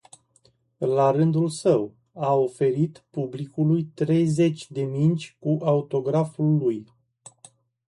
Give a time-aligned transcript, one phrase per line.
[0.91, 6.85] La rândul său, a oferit publicului treizeci de mingi cu autograful lui.